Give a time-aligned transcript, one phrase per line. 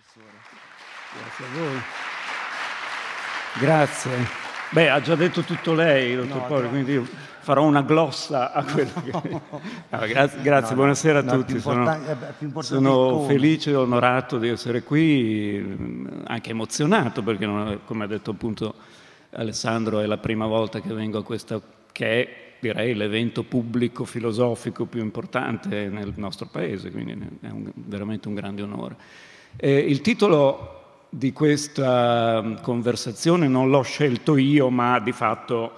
[0.00, 1.80] Grazie a voi.
[3.60, 4.10] Grazie.
[4.70, 6.68] Beh, ha già detto tutto lei, dottor no, Poli, no.
[6.68, 7.06] quindi io
[7.40, 9.10] farò una glossa a quello che...
[9.10, 9.40] No,
[10.06, 11.58] grazie, grazie buonasera a tutti.
[11.60, 11.98] Sono,
[12.60, 18.74] sono felice e onorato di essere qui, anche emozionato perché, non, come ha detto appunto
[19.32, 21.60] Alessandro, è la prima volta che vengo a questa,
[21.92, 22.28] che è
[22.60, 28.62] direi l'evento pubblico filosofico più importante nel nostro paese, quindi è un, veramente un grande
[28.62, 28.96] onore.
[29.56, 30.70] Eh, il titolo
[31.10, 35.72] di questa mm, conversazione non l'ho scelto io, ma di fatto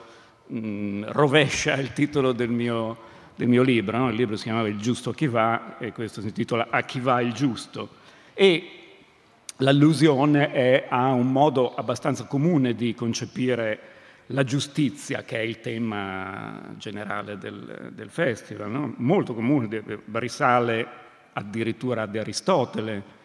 [0.46, 2.96] mh, mm, rovescia il titolo del mio,
[3.34, 3.96] del mio libro.
[3.96, 4.08] No?
[4.10, 7.00] Il libro si chiamava Il giusto a chi va e questo si intitola A chi
[7.00, 8.00] va il giusto.
[8.34, 8.68] E
[9.58, 13.90] l'allusione è a un modo abbastanza comune di concepire
[14.26, 18.94] la giustizia, che è il tema generale del, del festival, no?
[18.98, 19.82] molto comune,
[20.12, 20.86] risale
[21.34, 23.20] addirittura ad Aristotele,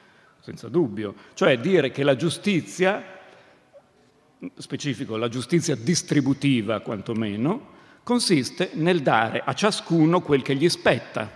[0.48, 3.04] senza dubbio, cioè dire che la giustizia,
[4.56, 11.30] specifico, la giustizia distributiva quantomeno, consiste nel dare a ciascuno quel che gli spetta,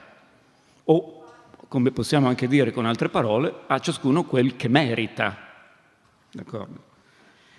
[0.86, 1.24] o
[1.68, 5.36] come possiamo anche dire con altre parole, a ciascuno quel che merita.
[6.32, 6.90] D'accordo?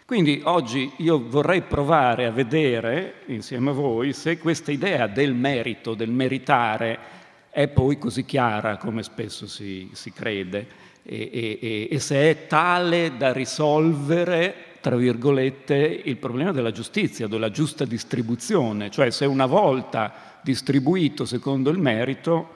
[0.07, 5.93] Quindi oggi io vorrei provare a vedere insieme a voi se questa idea del merito,
[5.93, 7.21] del meritare,
[7.55, 10.67] è poi così chiara come spesso si, si crede
[11.03, 17.51] e, e, e se è tale da risolvere tra virgolette, il problema della giustizia, della
[17.51, 22.55] giusta distribuzione, cioè se una volta distribuito secondo il merito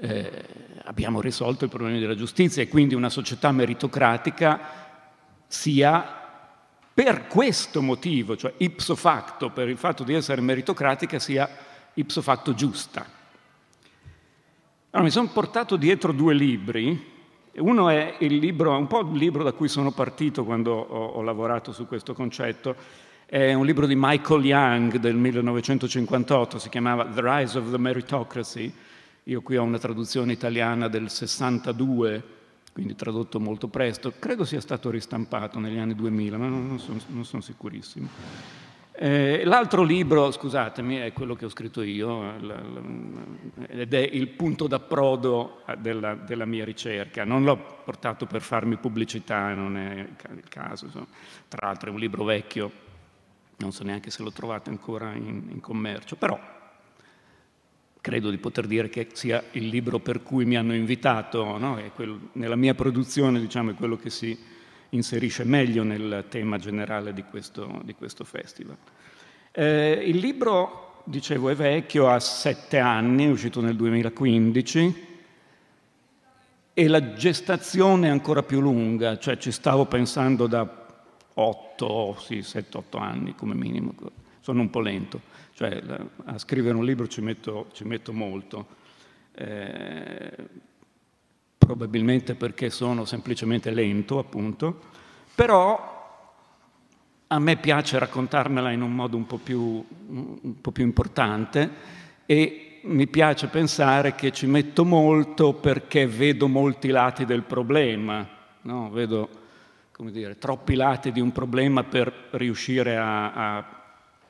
[0.00, 0.30] eh,
[0.84, 4.60] abbiamo risolto il problema della giustizia e quindi una società meritocratica
[5.46, 6.18] sia
[6.92, 11.48] per questo motivo, cioè ipso facto, per il fatto di essere meritocratica, sia
[11.94, 13.19] ipso facto giusta.
[14.90, 17.18] Allora, mi sono portato dietro due libri
[17.60, 21.22] uno è il libro, un po' il libro da cui sono partito quando ho, ho
[21.22, 22.74] lavorato su questo concetto,
[23.26, 28.72] è un libro di Michael Young del 1958, si chiamava The Rise of the Meritocracy.
[29.24, 32.22] Io qui ho una traduzione italiana del 62,
[32.72, 34.12] quindi tradotto molto presto.
[34.18, 38.08] Credo sia stato ristampato negli anni 2000, ma non, non, sono, non sono sicurissimo.
[39.02, 42.34] Eh, l'altro libro, scusatemi, è quello che ho scritto io
[43.66, 47.24] ed è il punto d'approdo della, della mia ricerca.
[47.24, 50.86] Non l'ho portato per farmi pubblicità, non è il caso.
[51.48, 52.70] Tra l'altro è un libro vecchio,
[53.56, 56.38] non so neanche se lo trovate ancora in, in commercio, però
[58.02, 61.80] credo di poter dire che sia il libro per cui mi hanno invitato, no?
[61.94, 64.38] quello, nella mia produzione diciamo, è quello che si
[64.90, 68.76] inserisce meglio nel tema generale di questo, di questo festival.
[69.52, 75.08] Eh, il libro, dicevo, è vecchio, ha sette anni, è uscito nel 2015
[76.72, 80.86] e la gestazione è ancora più lunga, cioè ci stavo pensando da
[81.34, 83.94] 8, sì, 7-8 anni come minimo.
[84.40, 85.20] Sono un po' lento,
[85.54, 85.82] cioè
[86.24, 88.78] a scrivere un libro ci metto, ci metto molto.
[89.32, 90.32] Eh,
[91.70, 94.80] probabilmente perché sono semplicemente lento, appunto,
[95.36, 95.98] però
[97.28, 99.60] a me piace raccontarmela in un modo un po' più,
[100.08, 101.70] un po più importante
[102.26, 108.26] e mi piace pensare che ci metto molto perché vedo molti lati del problema,
[108.62, 108.90] no?
[108.90, 109.28] vedo
[109.96, 113.64] dire, troppi lati di un problema per riuscire a, a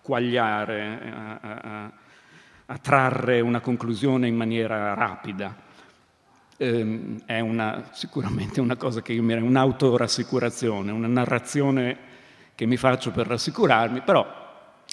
[0.03, 1.93] quagliare, a, a,
[2.67, 5.69] a trarre una conclusione in maniera rapida
[6.60, 12.09] ehm, è una, sicuramente una cosa che io mi un'autorassicurazione, una narrazione
[12.54, 14.26] che mi faccio per rassicurarmi, però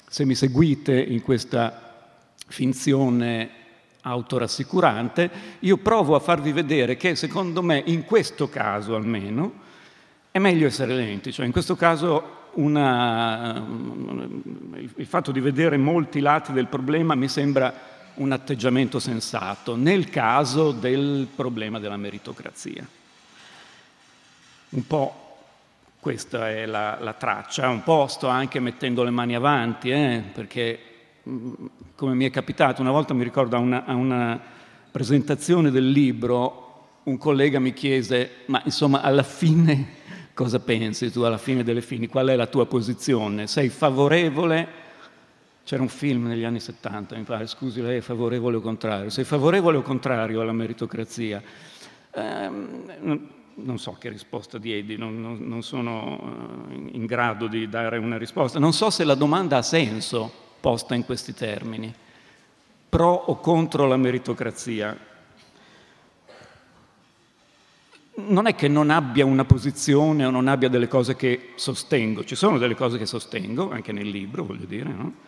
[0.08, 2.06] se mi seguite in questa
[2.46, 3.50] finzione
[4.00, 9.66] autorassicurante, io provo a farvi vedere che secondo me, in questo caso almeno,
[10.30, 13.62] è meglio essere lenti, cioè in questo caso una,
[14.96, 20.72] il fatto di vedere molti lati del problema mi sembra un atteggiamento sensato nel caso
[20.72, 22.86] del problema della meritocrazia.
[24.70, 25.26] Un po'
[26.00, 30.78] questa è la, la traccia, un po' sto anche mettendo le mani avanti, eh, perché
[31.28, 31.52] mm,
[31.94, 34.40] come mi è capitato, una volta mi ricordo a una, a una
[34.90, 36.64] presentazione del libro
[37.04, 39.96] un collega mi chiese, ma insomma alla fine
[40.34, 43.46] cosa pensi tu, alla fine delle fini, qual è la tua posizione?
[43.46, 44.86] Sei favorevole
[45.68, 49.10] c'era un film negli anni 70, mi pare, scusi, lei è favorevole o contrario?
[49.10, 51.42] Sei favorevole o contrario alla meritocrazia?
[52.10, 57.98] Eh, non so che risposta diedi, non, non, non sono eh, in grado di dare
[57.98, 58.58] una risposta.
[58.58, 61.94] Non so se la domanda ha senso posta in questi termini.
[62.88, 64.96] Pro o contro la meritocrazia?
[68.20, 72.34] non è che non abbia una posizione o non abbia delle cose che sostengo, ci
[72.36, 75.27] sono delle cose che sostengo, anche nel libro, voglio dire, no?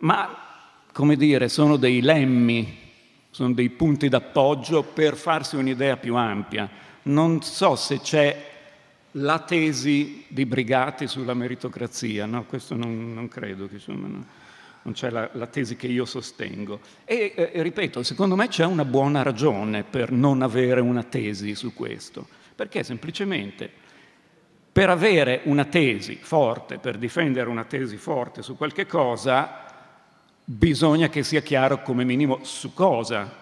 [0.00, 0.36] Ma,
[0.92, 2.78] come dire, sono dei lemmi,
[3.30, 6.68] sono dei punti d'appoggio per farsi un'idea più ampia.
[7.02, 8.48] Non so se c'è
[9.12, 14.26] la tesi di Brigati sulla meritocrazia, no, questo non, non credo, insomma, no,
[14.82, 16.80] non c'è la, la, tesi che io sostengo.
[17.04, 21.74] E eh, ripeto, secondo me c'è una buona ragione per non avere una tesi su
[21.74, 23.70] questo, perché semplicemente
[24.72, 29.64] per avere una tesi forte, per difendere una tesi forte su qualche cosa,
[30.50, 33.32] bisogna che sia chiaro come minimo su cosa,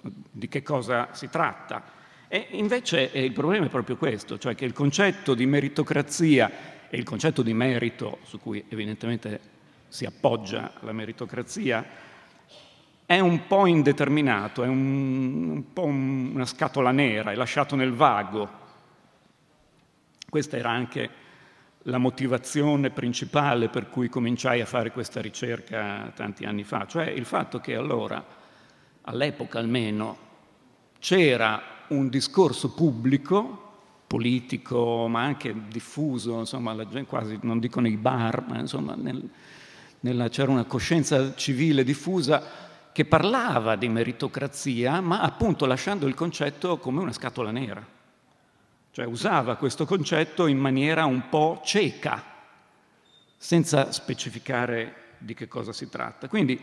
[0.00, 1.82] di che cosa si tratta.
[2.28, 6.50] E invece eh, il problema è proprio questo, cioè che il concetto di meritocrazia
[6.88, 9.40] e il concetto di merito, su cui evidentemente
[9.88, 11.84] si appoggia la meritocrazia,
[13.04, 18.60] è un po' indeterminato, è un, un po' una scatola nera, è lasciato nel vago.
[20.30, 21.21] Questa era anche
[21.84, 27.24] la motivazione principale per cui cominciai a fare questa ricerca tanti anni fa, cioè il
[27.24, 28.24] fatto che allora,
[29.02, 30.30] all'epoca almeno,
[30.98, 33.70] c'era un discorso pubblico,
[34.06, 36.76] politico, ma anche diffuso, insomma,
[37.06, 39.28] quasi non dico nei bar, ma insomma nel,
[40.00, 42.42] nella, c'era una coscienza civile diffusa
[42.92, 47.91] che parlava di meritocrazia, ma appunto lasciando il concetto come una scatola nera.
[48.92, 52.22] Cioè usava questo concetto in maniera un po' cieca,
[53.38, 56.28] senza specificare di che cosa si tratta.
[56.28, 56.60] Quindi,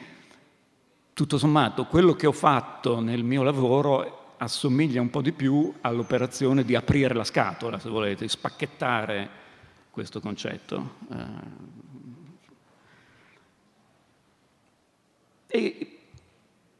[1.13, 6.63] tutto sommato, quello che ho fatto nel mio lavoro assomiglia un po' di più all'operazione
[6.63, 9.29] di aprire la scatola, se volete, spacchettare
[9.89, 10.97] questo concetto.
[11.11, 11.77] Eh.
[15.47, 15.99] E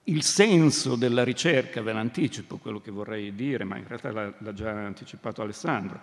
[0.09, 4.71] il senso della ricerca, ve l'anticipo quello che vorrei dire, ma in realtà l'ha già
[4.71, 6.00] anticipato Alessandro,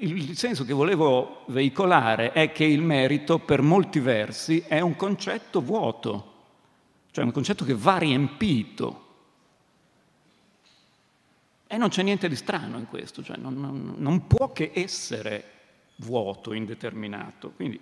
[0.00, 5.60] il senso che volevo veicolare è che il merito per molti versi è un concetto
[5.60, 6.34] vuoto,
[7.10, 9.06] cioè un concetto che va riempito
[11.66, 15.44] e non c'è niente di strano in questo, cioè non, non, non può che essere
[15.96, 17.50] vuoto, indeterminato.
[17.50, 17.78] Quindi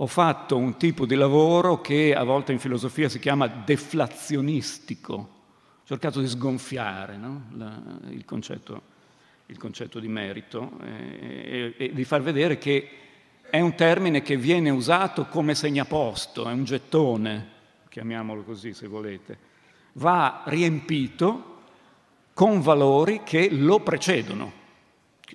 [0.00, 5.14] ho fatto un tipo di lavoro che a volte in filosofia si chiama deflazionistico.
[5.14, 7.46] Ho cercato di sgonfiare no?
[7.54, 8.80] La, il, concetto,
[9.46, 12.88] il, concetto, di merito e, e, e di far vedere che
[13.50, 17.48] è un termine che viene usato come segnaposto, è un gettone,
[17.88, 19.46] chiamiamolo così se volete.
[19.94, 21.56] Va riempito
[22.34, 24.52] con valori che lo precedono,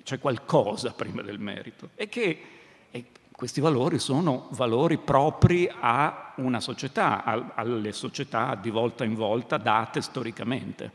[0.04, 2.40] c'è qualcosa prima del merito e che
[3.44, 10.02] questi valori sono valori propri a una società, alle società di volta in volta date
[10.02, 10.92] storicamente.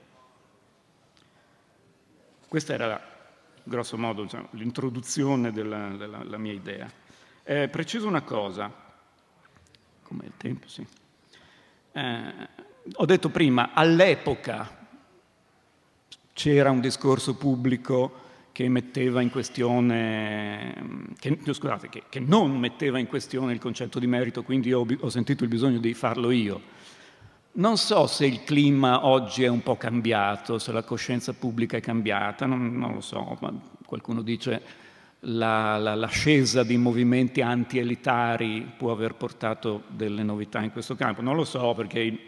[2.48, 2.98] Questa era,
[3.64, 6.90] grosso modo, l'introduzione della, della mia idea.
[7.42, 8.72] Eh, preciso una cosa,
[10.02, 10.86] come il tempo, sì.
[11.92, 12.32] Eh,
[12.94, 14.86] ho detto prima, all'epoca
[16.32, 18.27] c'era un discorso pubblico
[18.58, 20.75] che metteva in questione,
[21.20, 25.08] che, scusate, che, che, non metteva in questione il concetto di merito, quindi ho, ho
[25.10, 26.60] sentito il bisogno di farlo io.
[27.52, 31.81] Non so se il clima oggi è un po' cambiato, se la coscienza pubblica è
[31.81, 33.55] cambiata, non, non lo so, ma
[33.87, 34.61] qualcuno dice
[35.21, 41.23] la, la, l'ascesa di movimenti anti-elitari può aver portato delle novità in questo campo.
[41.23, 42.23] Non lo so perché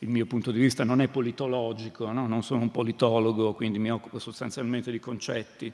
[0.00, 2.26] il mio punto di vista non è politologico, no?
[2.26, 5.72] non sono un politologo, quindi mi occupo sostanzialmente di concetti.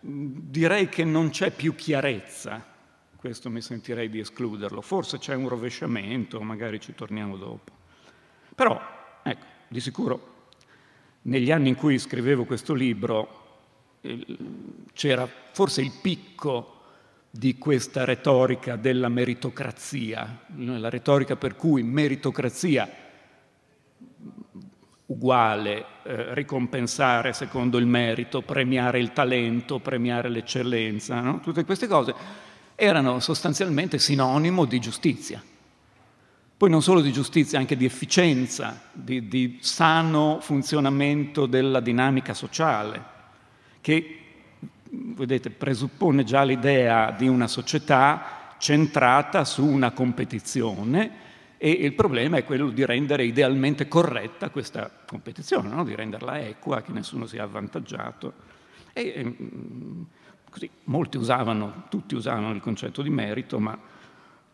[0.00, 2.64] Direi che non c'è più chiarezza,
[3.16, 4.80] questo mi sentirei di escluderlo.
[4.80, 7.72] Forse c'è un rovesciamento, magari ci torniamo dopo.
[8.54, 8.80] Però,
[9.22, 10.36] ecco, di sicuro
[11.22, 13.46] negli anni in cui scrivevo questo libro
[14.92, 16.74] c'era forse il picco
[17.30, 22.88] di questa retorica della meritocrazia, la retorica per cui meritocrazia
[25.08, 31.40] uguale, eh, ricompensare secondo il merito, premiare il talento, premiare l'eccellenza, no?
[31.40, 32.14] tutte queste cose
[32.74, 35.42] erano sostanzialmente sinonimo di giustizia.
[36.56, 43.02] Poi non solo di giustizia, anche di efficienza, di, di sano funzionamento della dinamica sociale,
[43.80, 44.18] che,
[44.90, 51.26] vedete, presuppone già l'idea di una società centrata su una competizione
[51.58, 55.84] e il problema è quello di rendere idealmente corretta questa competizione, no?
[55.84, 58.32] di renderla equa, che nessuno sia avvantaggiato.
[58.92, 60.02] E, mm,
[60.48, 63.78] così, molti usavano, tutti usavano il concetto di merito, ma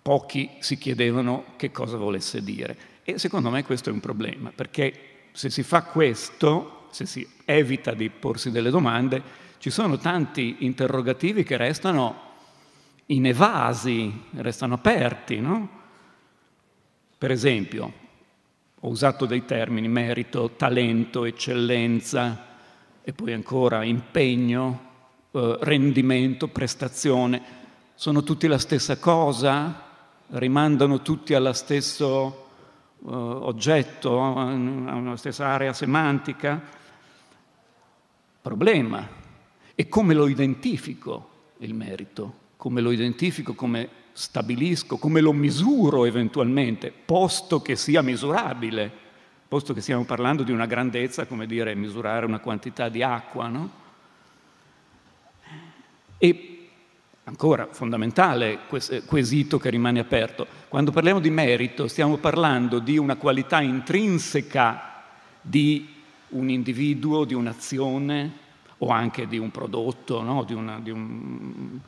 [0.00, 2.76] pochi si chiedevano che cosa volesse dire.
[3.04, 7.92] E secondo me questo è un problema, perché se si fa questo se si evita
[7.92, 9.20] di porsi delle domande,
[9.58, 12.20] ci sono tanti interrogativi che restano
[13.06, 15.82] inevasi, restano aperti, no?
[17.24, 17.92] Per esempio,
[18.80, 22.48] ho usato dei termini merito, talento, eccellenza
[23.00, 24.90] e poi ancora impegno,
[25.30, 27.40] eh, rendimento, prestazione.
[27.94, 29.84] Sono tutti la stessa cosa?
[30.32, 32.48] Rimandano tutti allo stesso
[32.98, 36.60] uh, oggetto, a una stessa area semantica?
[38.42, 39.08] Problema.
[39.74, 41.28] E come lo identifico
[41.60, 42.34] il merito?
[42.58, 48.90] Come lo identifico, come stabilisco, come lo misuro eventualmente, posto che sia misurabile,
[49.48, 53.70] posto che stiamo parlando di una grandezza, come dire, misurare una quantità di acqua, no?
[56.16, 56.68] E
[57.24, 58.60] ancora fondamentale
[59.04, 60.46] quesito che rimane aperto.
[60.68, 65.02] Quando parliamo di merito stiamo parlando di una qualità intrinseca
[65.40, 65.92] di
[66.28, 68.42] un individuo, di un'azione
[68.78, 70.44] o anche di un prodotto, no?
[70.44, 71.78] di, una, di, un,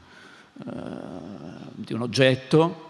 [0.64, 0.72] uh,
[1.74, 2.84] di un oggetto,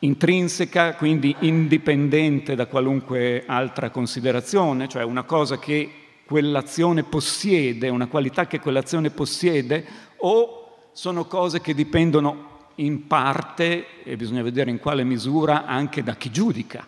[0.00, 5.90] intrinseca, quindi indipendente da qualunque altra considerazione, cioè una cosa che
[6.24, 9.84] quell'azione possiede, una qualità che quell'azione possiede
[10.18, 16.14] o sono cose che dipendono in parte, e bisogna vedere in quale misura, anche da
[16.14, 16.86] chi giudica,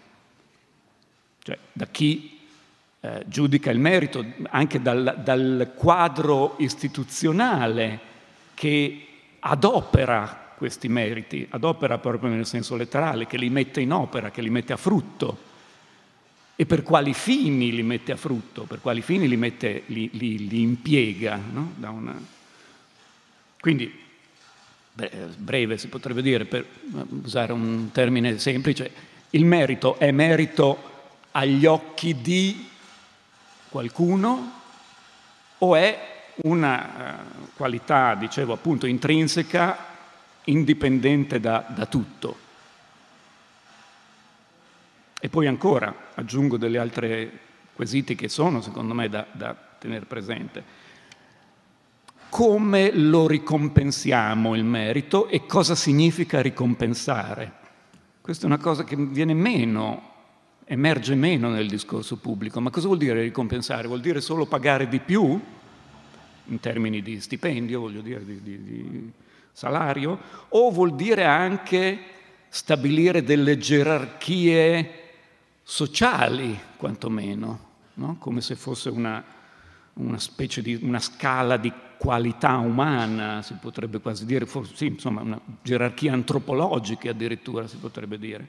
[1.43, 2.39] cioè da chi
[3.01, 7.99] eh, giudica il merito, anche dal, dal quadro istituzionale
[8.55, 9.07] che
[9.41, 14.51] adopera questi meriti, adopera proprio nel senso letterale, che li mette in opera, che li
[14.51, 15.49] mette a frutto.
[16.55, 20.47] E per quali fini li mette a frutto, per quali fini li, mette, li, li,
[20.47, 21.41] li impiega.
[21.53, 21.73] No?
[21.81, 22.23] Una...
[23.59, 24.09] Quindi
[25.37, 26.67] breve si potrebbe dire, per
[27.23, 28.91] usare un termine semplice,
[29.31, 30.89] il merito è merito
[31.31, 32.69] agli occhi di
[33.69, 34.61] qualcuno
[35.59, 39.77] o è una uh, qualità, dicevo appunto, intrinseca,
[40.45, 42.49] indipendente da, da tutto.
[45.21, 47.31] E poi ancora aggiungo delle altre
[47.75, 50.89] quesiti che sono, secondo me, da, da tenere presente
[52.31, 57.53] come lo ricompensiamo il merito e cosa significa ricompensare.
[58.21, 60.03] Questa è una cosa che viene meno,
[60.65, 62.61] emerge meno nel discorso pubblico.
[62.61, 63.89] Ma cosa vuol dire ricompensare?
[63.89, 65.39] Vuol dire solo pagare di più,
[66.51, 69.13] in termini di stipendio, voglio dire, di, di, di
[69.53, 71.99] salario, o vuol dire anche
[72.49, 74.99] stabilire delle gerarchie
[75.63, 78.17] sociali, quantomeno, no?
[78.19, 79.23] come se fosse una,
[79.95, 85.21] una specie di una scala di qualità umana, si potrebbe quasi dire, forse, sì, insomma,
[85.21, 88.49] una gerarchia antropologica addirittura si potrebbe dire,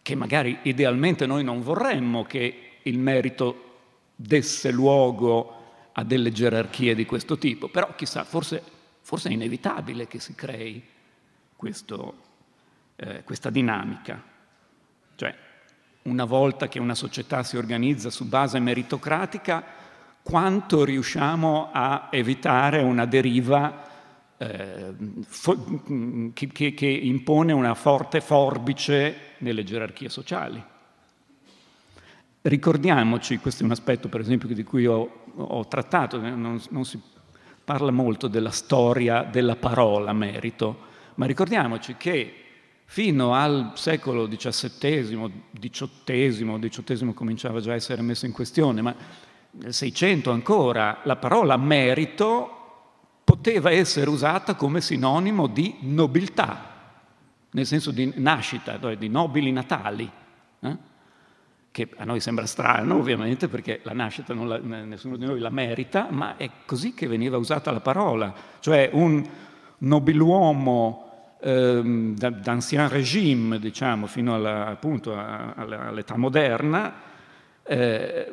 [0.00, 3.72] che magari idealmente noi non vorremmo che il merito
[4.14, 5.63] desse luogo
[5.96, 8.62] a delle gerarchie di questo tipo, però chissà, forse,
[9.00, 10.82] forse è inevitabile che si crei
[11.56, 12.14] questo,
[12.96, 14.22] eh, questa dinamica.
[15.14, 15.34] Cioè,
[16.02, 19.64] una volta che una società si organizza su base meritocratica,
[20.22, 23.84] quanto riusciamo a evitare una deriva
[24.36, 24.94] eh,
[25.26, 25.82] fo-
[26.32, 30.62] che, che, impone una forte forbice nelle gerarchie sociali.
[32.42, 37.00] Ricordiamoci, questo è un aspetto per esempio di cui ho, ho trattato, non, non si
[37.64, 42.34] parla molto della storia della parola merito, ma ricordiamoci che
[42.84, 48.94] fino al secolo XVII, XVIII, XVIII cominciava già a essere messo in questione, ma
[49.52, 52.50] nel Seicento ancora, la parola merito
[53.24, 56.72] poteva essere usata come sinonimo di nobiltà,
[57.50, 60.10] nel senso di nascita, cioè di nobili natali,
[60.60, 60.92] eh?
[61.74, 66.06] Che a noi sembra strano ovviamente perché la nascita la, nessuno di noi la merita,
[66.08, 69.28] ma è così che veniva usata la parola, cioè un
[69.78, 76.94] nobiluomo ehm, d'ancien regime, diciamo, fino alla, appunto all'età moderna,
[77.64, 78.32] eh,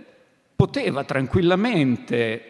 [0.55, 2.45] poteva tranquillamente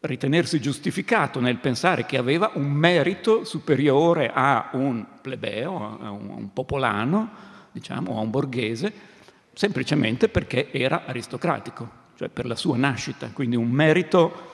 [0.00, 7.28] ritenersi giustificato nel pensare che aveva un merito superiore a un plebeo, a un popolano,
[7.72, 9.09] diciamo, a un borghese,
[9.52, 14.48] semplicemente perché era aristocratico, cioè per la sua nascita, quindi un merito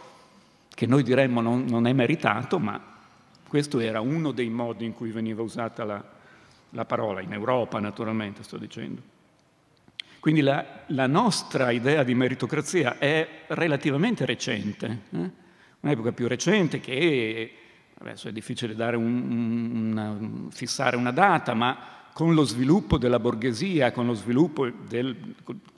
[0.75, 2.81] che noi diremmo non, non è meritato, ma
[3.49, 6.05] questo era uno dei modi in cui veniva usata la,
[6.71, 9.15] la parola, in Europa naturalmente sto dicendo.
[10.21, 15.31] Quindi la, la, nostra idea di meritocrazia è relativamente recente, eh?
[15.81, 17.53] un'epoca più recente che,
[17.99, 24.07] adesso è difficile un, una, fissare una data, ma con lo sviluppo della borghesia, con
[24.07, 25.35] lo sviluppo del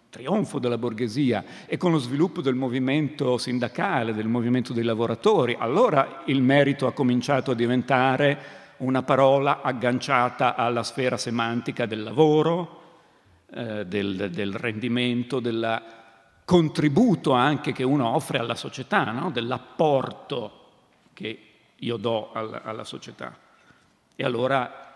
[0.09, 6.23] trionfo della borghesia e con lo sviluppo del movimento sindacale, del movimento dei lavoratori, allora
[6.26, 8.38] il merito ha cominciato a diventare
[8.76, 12.83] una parola agganciata alla sfera semantica del lavoro,
[13.52, 15.83] eh, del, del, rendimento, del
[16.45, 19.33] contributo anche che uno offre alla società, no?
[19.33, 20.66] dell'apporto
[21.14, 21.40] che
[21.75, 23.37] io do alla, alla società.
[24.14, 24.87] E allora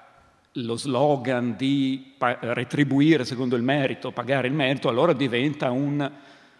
[0.56, 6.10] lo slogan di retribuire secondo il merito, pagare il merito, allora diventa un,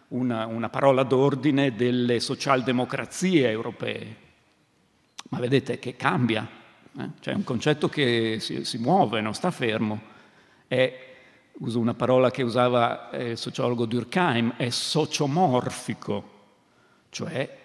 [0.09, 4.17] una, una, parola d'ordine delle socialdemocrazie europee.
[5.29, 6.49] Ma vedete che cambia,
[6.99, 7.09] eh?
[7.21, 10.01] cioè è un concetto che si, si, muove, non sta fermo.
[10.67, 11.11] È,
[11.59, 16.31] uso una parola che usava eh, il sociologo Durkheim, è sociomorfico,
[17.11, 17.59] cioè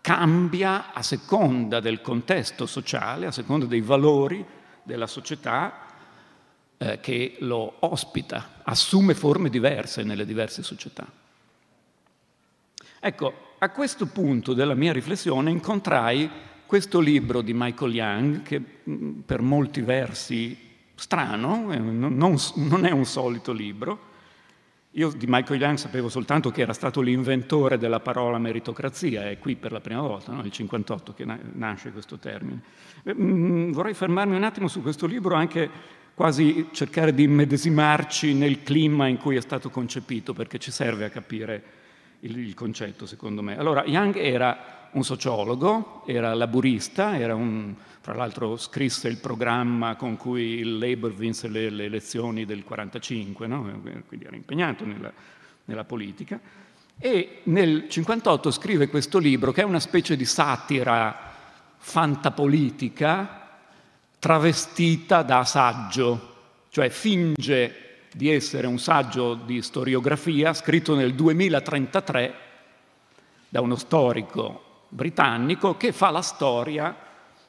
[0.00, 4.44] cambia a seconda del contesto sociale, a seconda dei valori
[4.82, 5.86] della società
[6.78, 11.06] eh, che lo ospita, assume forme diverse nelle diverse società.
[13.00, 16.30] Ecco, a questo punto della mia riflessione incontrai
[16.66, 20.56] questo libro di Michael Young, che mm, per molti versi
[20.94, 24.10] strano, eh, non, non è un solito libro,
[24.92, 29.56] io di Michael Young sapevo soltanto che era stato l'inventore della parola meritocrazia, è qui
[29.56, 30.42] per la prima volta, no?
[30.42, 32.60] nel 58 che nasce questo termine.
[33.10, 35.68] Mm, vorrei fermarmi un attimo su questo libro, anche
[36.14, 41.08] quasi cercare di immedesimarci nel clima in cui è stato concepito, perché ci serve a
[41.08, 41.62] capire
[42.22, 43.56] il, il concetto, secondo me.
[43.56, 50.16] Allora, Young era un sociologo, era laburista, era un, fra l'altro scrisse il programma con
[50.16, 53.80] cui il Labour vinse le, le elezioni del 1945, no?
[54.06, 55.12] quindi era impegnato nella,
[55.64, 56.38] nella politica.
[56.98, 61.30] E nel 1958 scrive questo libro che è una specie di satira
[61.78, 63.40] fantapolitica
[64.18, 66.34] travestita da saggio,
[66.68, 72.34] cioè finge di essere un saggio di storiografia scritto nel 2033
[73.48, 76.94] da uno storico britannico che fa la storia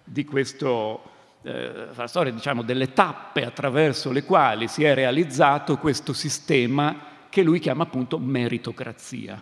[0.03, 1.03] di questo,
[1.43, 7.43] eh, la storia diciamo, delle tappe attraverso le quali si è realizzato questo sistema che
[7.43, 9.41] lui chiama appunto meritocrazia.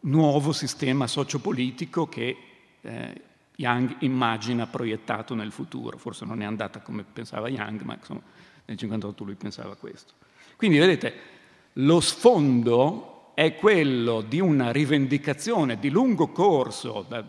[0.00, 2.36] Nuovo sistema sociopolitico che
[2.80, 3.22] eh,
[3.56, 5.98] Young immagina proiettato nel futuro.
[5.98, 8.20] Forse non è andata come pensava Young, ma insomma,
[8.68, 10.12] nel 1958 lui pensava questo.
[10.56, 11.14] Quindi vedete,
[11.74, 17.24] lo sfondo è quello di una rivendicazione di lungo corso, da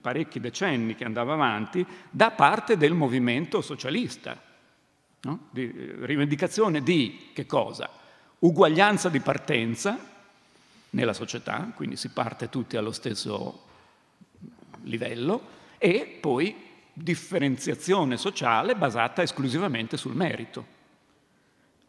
[0.00, 4.40] parecchi decenni che andava avanti, da parte del movimento socialista.
[5.22, 5.48] No?
[5.50, 7.88] Di, rivendicazione di che cosa?
[8.38, 9.98] Uguaglianza di partenza
[10.90, 13.66] nella società, quindi si parte tutti allo stesso
[14.84, 16.56] livello, e poi
[16.92, 20.78] differenziazione sociale basata esclusivamente sul merito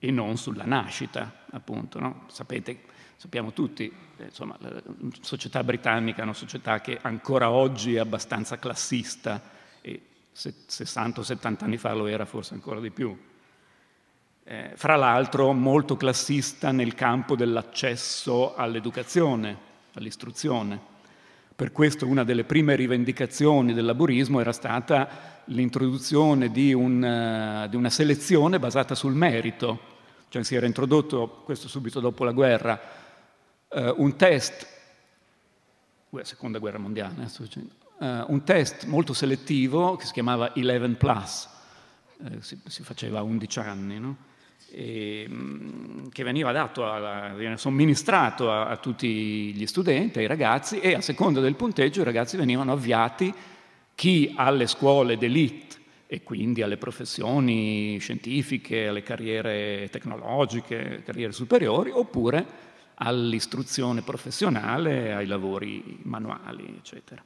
[0.03, 1.99] e non sulla nascita, appunto.
[1.99, 2.23] No?
[2.27, 2.89] Sapete
[3.21, 4.81] sappiamo tutti, eh, insomma, la
[5.19, 9.39] società britannica è una società che ancora oggi è abbastanza classista
[9.79, 13.15] e 60 o 70 anni fa lo era forse ancora di più.
[14.43, 19.55] Eh, fra l'altro molto classista nel campo dell'accesso all'educazione,
[19.93, 20.89] all'istruzione.
[21.55, 27.03] Per questo una delle prime rivendicazioni del laburismo era stata l'introduzione di, un,
[27.65, 29.90] uh, di una selezione basata sul merito,
[30.31, 32.79] cioè si era introdotto, questo subito dopo la guerra,
[33.67, 34.65] uh, un test,
[36.11, 41.49] la seconda guerra mondiale, uh, un test molto selettivo che si chiamava 11 Plus,
[42.19, 44.15] uh, si, si, faceva a 11 anni, no?
[44.69, 46.81] e, um, che veniva dato,
[47.35, 52.05] veniva somministrato a, a, tutti gli studenti, ai ragazzi, e a seconda del punteggio i
[52.05, 53.33] ragazzi venivano avviati,
[53.95, 55.79] chi alle scuole d'elite
[56.13, 62.45] e quindi alle professioni scientifiche, alle carriere tecnologiche, carriere superiori, oppure
[62.95, 67.23] all'istruzione professionale, ai lavori manuali, eccetera.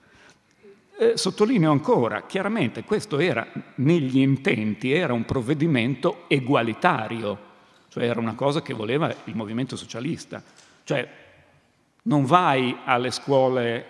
[0.99, 7.39] Eh, sottolineo ancora, chiaramente questo era negli intenti, era un provvedimento egualitario,
[7.87, 10.43] cioè era una cosa che voleva il movimento socialista.
[10.83, 11.09] Cioè
[12.03, 13.85] non vai alle scuole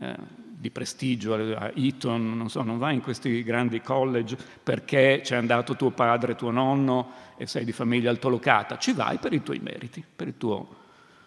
[0.00, 0.14] eh,
[0.60, 5.74] di prestigio, a Eton, non so, non vai in questi grandi college perché c'è andato
[5.74, 10.04] tuo padre, tuo nonno e sei di famiglia altolocata, ci vai per i tuoi meriti,
[10.14, 10.76] per il tuo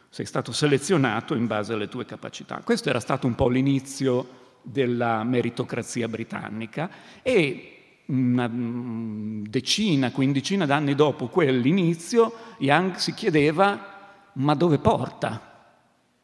[0.09, 2.61] sei stato selezionato in base alle tue capacità.
[2.63, 6.87] Questo era stato un po' l'inizio della meritocrazia britannica
[7.23, 15.71] e una mm, decina, quindicina d'anni dopo quell'inizio, Young si chiedeva ma dove porta?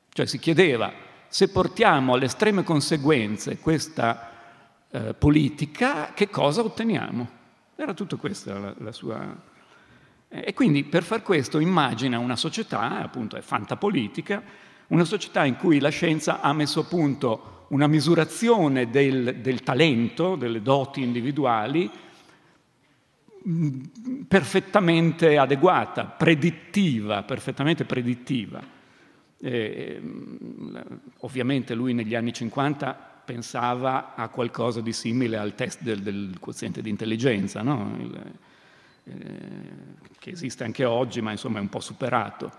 [0.10, 4.32] Cioè si chiedeva se portiamo alle estreme conseguenze questa
[4.90, 7.30] eh, politica, che cosa otteniamo?
[7.76, 9.48] Era tutto questa la, la sua
[10.32, 14.44] E quindi per far questo immagina una società, appunto è fantapolitica,
[14.88, 20.36] una società in cui la scienza ha messo a punto una misurazione del, del talento,
[20.36, 21.90] delle doti individuali,
[24.28, 28.78] perfettamente adeguata, predittiva, perfettamente predittiva.
[29.42, 30.02] E,
[31.20, 36.82] ovviamente lui negli anni 50 pensava a qualcosa di simile al test del, del quoziente
[36.82, 37.96] di intelligenza, no?
[38.00, 38.34] Il,
[39.04, 42.52] eh, che esiste anche oggi, ma insomma è un po' superato.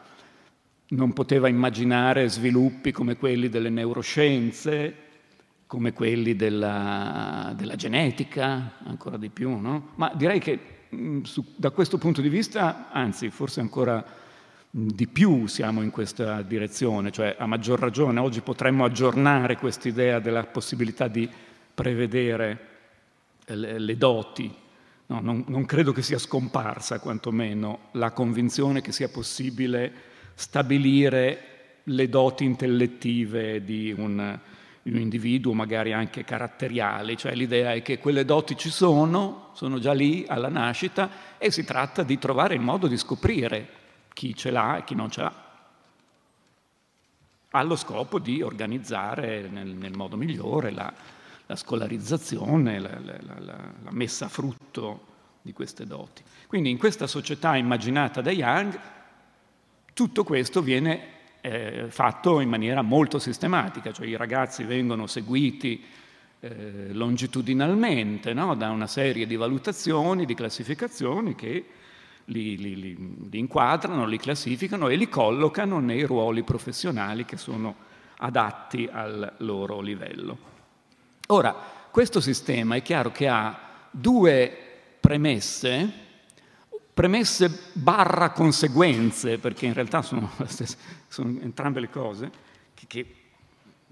[0.88, 4.94] Non poteva immaginare sviluppi come quelli delle neuroscienze,
[5.66, 9.90] come quelli della, della genetica, ancora di più, no?
[9.96, 14.04] Ma direi che mh, su, da questo punto di vista, anzi, forse ancora
[14.72, 20.44] di più siamo in questa direzione, cioè a maggior ragione oggi potremmo aggiornare quest'idea della
[20.44, 21.28] possibilità di
[21.74, 22.66] prevedere
[23.46, 24.54] le, le doti.
[25.06, 29.92] No, non, non credo che sia scomparsa quantomeno la convinzione che sia possibile
[30.34, 31.46] stabilire
[31.82, 34.38] le doti intellettive di un,
[34.84, 39.80] in un individuo, magari anche caratteriali, cioè l'idea è che quelle doti ci sono, sono
[39.80, 43.78] già lì alla nascita e si tratta di trovare il modo di scoprire
[44.20, 45.32] chi ce l'ha e chi non ce l'ha,
[47.52, 50.92] allo scopo di organizzare nel, nel modo migliore la,
[51.46, 55.06] la scolarizzazione, la, la, la, messa a frutto
[55.40, 56.22] di queste doti.
[56.46, 58.78] Quindi in questa società immaginata da Young
[59.94, 61.00] tutto questo viene
[61.40, 65.82] eh, fatto in maniera molto sistematica, cioè i ragazzi vengono seguiti
[66.40, 68.54] eh, longitudinalmente no?
[68.54, 71.64] da una serie di valutazioni, di classificazioni che
[72.30, 77.88] li, li, li, li, inquadrano, li classificano e li collocano nei ruoli professionali che sono
[78.18, 80.48] adatti al loro livello.
[81.28, 81.54] Ora,
[81.90, 83.58] questo sistema è chiaro che ha
[83.90, 84.56] due
[85.00, 85.92] premesse,
[86.92, 90.30] premesse barra conseguenze, perché in realtà sono,
[91.08, 92.30] sono entrambe le cose,
[92.74, 93.14] che, che,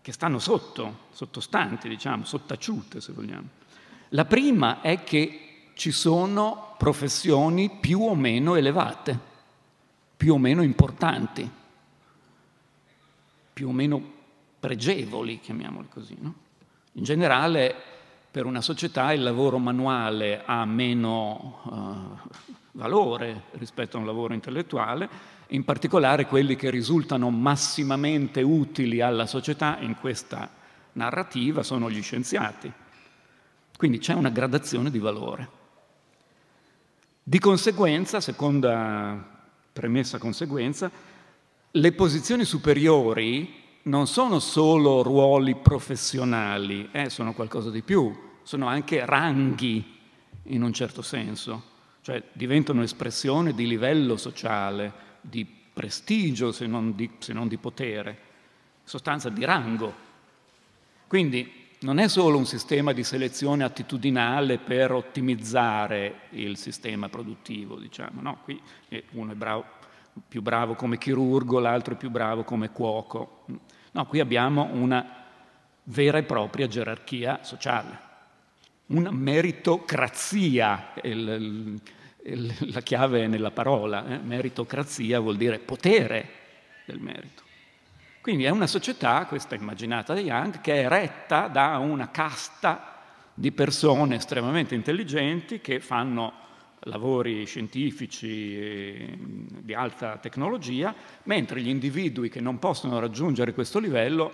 [0.00, 3.48] che, stanno sotto, sottostanti, diciamo, sottaciute se vogliamo.
[4.10, 5.47] La prima è che
[5.78, 9.16] ci sono professioni più o meno elevate,
[10.16, 11.48] più o meno importanti,
[13.52, 14.02] più o meno
[14.58, 16.16] pregevoli, chiamiamole così.
[16.18, 16.34] No?
[16.94, 17.72] In generale
[18.28, 22.28] per una società il lavoro manuale ha meno uh,
[22.72, 25.08] valore rispetto a un lavoro intellettuale,
[25.50, 30.50] in particolare quelli che risultano massimamente utili alla società in questa
[30.94, 32.72] narrativa sono gli scienziati.
[33.76, 35.57] Quindi c'è una gradazione di valore.
[37.28, 39.22] Di conseguenza, seconda
[39.70, 40.90] premessa conseguenza,
[41.70, 49.04] le posizioni superiori non sono solo ruoli professionali, eh, sono qualcosa di più, sono anche
[49.04, 49.96] ranghi
[50.44, 51.76] in un certo senso
[52.08, 58.18] cioè diventano espressione di livello sociale, di prestigio se non di, se non di potere,
[58.82, 59.94] sostanza di rango.
[61.06, 68.20] Quindi non è solo un sistema di selezione attitudinale per ottimizzare il sistema produttivo, diciamo,
[68.20, 68.38] no?
[68.42, 68.60] Qui
[69.12, 69.64] uno è bravo,
[70.26, 73.44] più bravo come chirurgo, l'altro è più bravo come cuoco.
[73.92, 75.24] No, qui abbiamo una
[75.84, 77.98] vera e propria gerarchia sociale,
[78.86, 81.80] una meritocrazia, il,
[82.72, 84.18] la chiave è nella parola, eh?
[84.18, 86.28] meritocrazia vuol dire potere
[86.86, 87.46] del merito.
[88.28, 92.98] Quindi è una società, questa immaginata da Young, che è retta da una casta
[93.32, 96.34] di persone estremamente intelligenti che fanno
[96.80, 99.16] lavori scientifici
[99.62, 104.30] di alta tecnologia, mentre gli individui che non possono raggiungere questo livello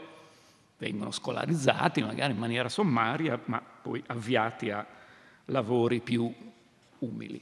[0.77, 4.85] vengono scolarizzati, magari in maniera sommaria, ma poi avviati a
[5.45, 6.35] lavori più
[6.99, 7.41] umili.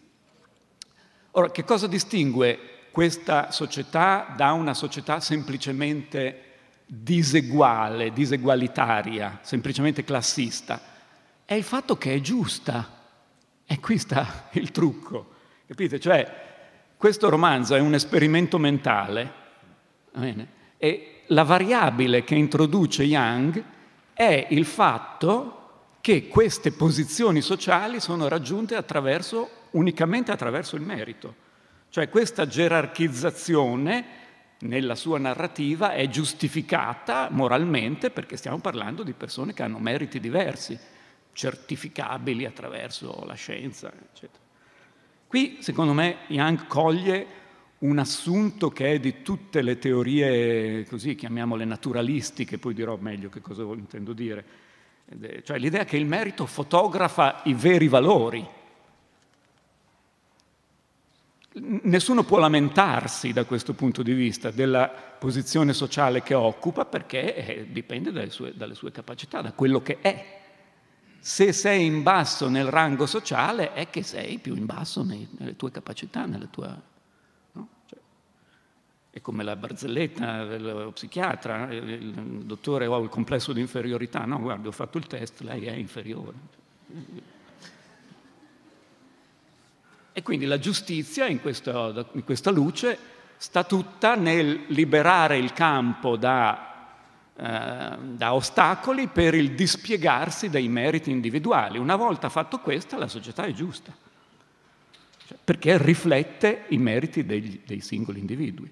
[1.30, 6.42] Ora, che cosa distingue questa società da una società semplicemente
[6.86, 10.80] diseguale, disegualitaria, semplicemente classista?
[11.44, 13.00] È il fatto che è giusta.
[13.66, 15.32] E qui sta il trucco,
[15.66, 15.98] capite?
[15.98, 16.50] Cioè,
[16.96, 19.32] questo romanzo è un esperimento mentale
[20.76, 23.64] e la variabile che introduce Young
[24.12, 25.58] è il fatto
[26.00, 31.41] che queste posizioni sociali sono raggiunte attraverso unicamente attraverso il merito.
[31.92, 34.04] Cioè questa gerarchizzazione
[34.60, 40.78] nella sua narrativa è giustificata moralmente perché stiamo parlando di persone che hanno meriti diversi,
[41.34, 44.42] certificabili attraverso la scienza, eccetera.
[45.26, 47.26] Qui, secondo me, Young coglie
[47.80, 53.42] un assunto che è di tutte le teorie, così chiamiamole naturalistiche, poi dirò meglio che
[53.42, 54.44] cosa intendo dire,
[55.42, 58.60] cioè l'idea che il merito fotografa i veri valori,
[61.54, 67.66] nessuno può lamentarsi da questo punto di vista della posizione sociale che occupa perché eh,
[67.70, 70.40] dipende dalle sue, dalle sue capacità, da quello che è.
[71.18, 75.56] Se sei in basso nel rango sociale è che sei più in basso nei, nelle
[75.56, 76.90] tue capacità, nelle tue...
[77.86, 77.98] Cioè,
[79.10, 82.12] è come la barzelletta dello psichiatra, il
[82.44, 86.60] dottore ho il complesso di inferiorità, no guarda ho fatto il test, lei è inferiore.
[90.12, 92.98] E quindi la giustizia in, questo, in questa luce
[93.36, 96.72] sta tutta nel liberare il campo da
[97.34, 101.78] eh, da ostacoli per il dispiegarsi dei meriti individuali.
[101.78, 103.90] Una volta fatto questo, la società è giusta,
[105.26, 108.70] cioè, perché riflette i meriti degli, dei singoli individui.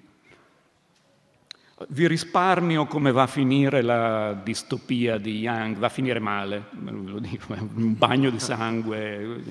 [1.87, 6.91] Vi risparmio come va a finire la distopia di Young, va a finire male, ve
[6.91, 9.41] lo dico, è un bagno di sangue.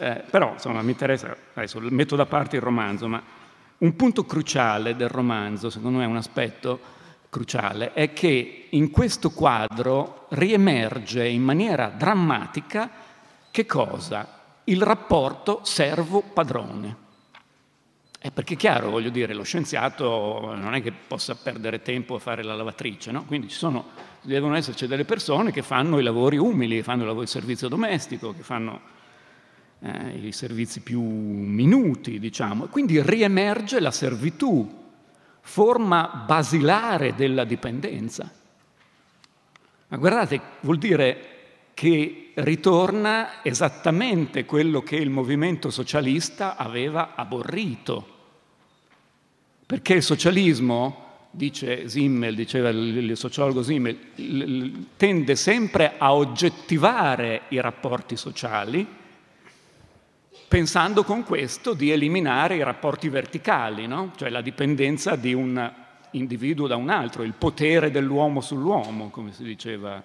[0.00, 3.22] Eh, però insomma mi interessa, adesso metto da parte il romanzo, ma
[3.76, 6.80] un punto cruciale del romanzo, secondo me un aspetto
[7.28, 12.90] cruciale è che in questo quadro riemerge in maniera drammatica
[13.50, 14.38] che cosa?
[14.64, 16.96] Il rapporto servo-padrone.
[18.18, 22.18] È perché è chiaro, voglio dire, lo scienziato non è che possa perdere tempo a
[22.18, 23.26] fare la lavatrice, no?
[23.26, 23.88] Quindi ci sono,
[24.22, 27.68] devono esserci delle persone che fanno i lavori umili, che fanno il, lavoro, il servizio
[27.68, 28.98] domestico, che fanno
[29.82, 32.66] eh, i servizi più minuti, diciamo.
[32.66, 34.78] Quindi riemerge la servitù
[35.40, 38.30] forma basilare della dipendenza.
[39.88, 41.38] Ma guardate, vuol dire
[41.74, 48.18] che ritorna esattamente quello che il movimento socialista aveva aborrito.
[49.66, 58.16] Perché il socialismo, dice Simmel, diceva il sociologo Simmel, tende sempre a oggettivare i rapporti
[58.16, 58.98] sociali
[60.50, 64.10] pensando con questo di eliminare i rapporti verticali, no?
[64.16, 65.72] cioè la dipendenza di un
[66.10, 70.02] individuo da un altro, il potere dell'uomo sull'uomo, come si diceva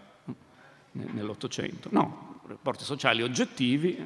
[0.91, 1.89] nell'Ottocento.
[1.91, 3.97] No, rapporti sociali oggettivi.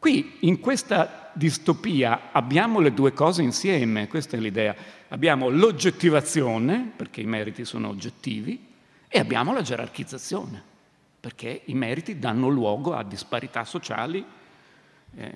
[0.00, 4.74] Qui, in questa distopia, abbiamo le due cose insieme, questa è l'idea.
[5.10, 8.66] Abbiamo l'oggettivazione, perché i meriti sono oggettivi,
[9.06, 10.60] e abbiamo la gerarchizzazione,
[11.20, 14.38] perché i meriti danno luogo a disparità sociali
[15.16, 15.32] eh,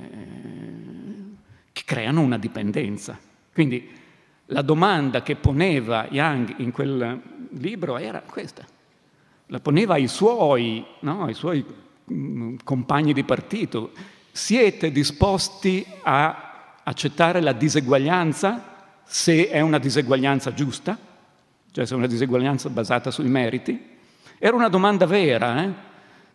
[1.73, 3.19] che creano una dipendenza.
[3.53, 3.89] Quindi
[4.47, 8.65] la domanda che poneva Young in quel libro era questa.
[9.47, 11.65] La poneva ai suoi, no, ai suoi
[12.13, 13.93] mm, compagni di partito.
[14.31, 18.73] Siete disposti a accettare la diseguaglianza
[19.05, 20.99] se è una diseguaglianza giusta?
[21.71, 23.93] Cioè se è una diseguaglianza basata sui meriti?
[24.39, 25.73] Era una domanda vera, eh?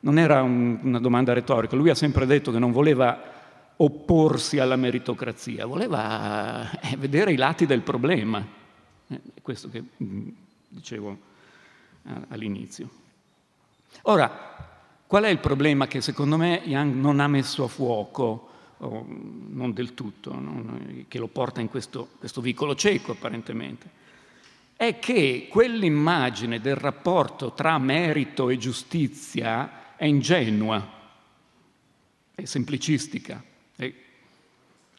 [0.01, 3.37] Non era un, una domanda retorica, lui ha sempre detto che non voleva
[3.75, 8.45] opporsi alla meritocrazia, voleva eh, vedere i lati del problema.
[9.07, 10.29] Eh, questo che mm,
[10.67, 11.27] dicevo
[12.29, 12.89] all'inizio.
[14.03, 14.57] Ora,
[15.05, 18.47] qual è il problema che secondo me Young non ha messo a fuoco,
[18.79, 20.79] non del tutto, no?
[21.07, 23.97] che lo porta in questo, questo vicolo cieco apparentemente?
[24.75, 30.81] È che quell'immagine del rapporto tra merito e giustizia è ingenua,
[32.33, 33.43] è semplicistica.
[33.75, 33.93] È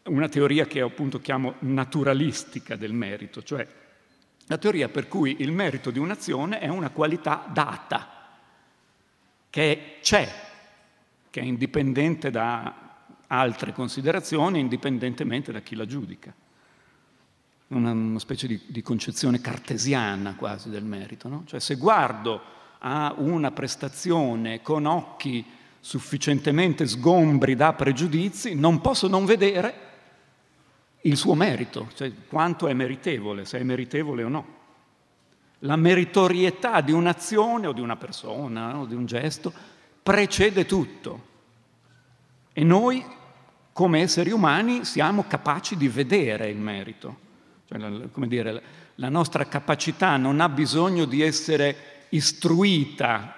[0.03, 3.67] una teoria che appunto chiamo naturalistica del merito, cioè
[4.45, 8.37] la teoria per cui il merito di un'azione è una qualità data,
[9.49, 10.31] che c'è,
[11.31, 16.31] che è indipendente da altre considerazioni, indipendentemente da chi la giudica.
[17.69, 21.27] Una, una specie di, di, concezione cartesiana quasi del merito.
[21.27, 21.43] No?
[21.47, 25.45] Cioè se guardo a una prestazione con occhi
[25.79, 29.89] sufficientemente sgombri da pregiudizi, non posso non vedere
[31.01, 34.59] il suo merito, cioè quanto è meritevole, se è meritevole o no.
[35.59, 39.53] La meritorietà di un'azione o di una persona o di un gesto
[40.01, 41.29] precede tutto.
[42.53, 43.03] E noi,
[43.71, 47.29] come esseri umani, siamo capaci di vedere il merito.
[47.67, 48.61] Cioè, come dire,
[48.95, 53.35] la nostra capacità non ha bisogno di essere istruita,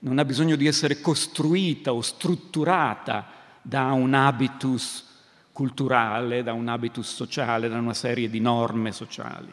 [0.00, 3.26] non ha bisogno di essere costruita o strutturata
[3.62, 5.06] da un habitus
[5.52, 9.52] culturale, da un habitus sociale, da una serie di norme sociali.